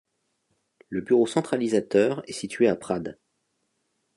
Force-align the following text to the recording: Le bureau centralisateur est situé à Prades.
Le 0.89 1.01
bureau 1.01 1.27
centralisateur 1.27 2.23
est 2.27 2.33
situé 2.33 2.67
à 2.67 2.75
Prades. 2.75 3.19